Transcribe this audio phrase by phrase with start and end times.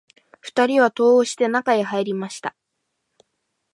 [0.39, 2.55] 二人は戸を押して、中へ入りました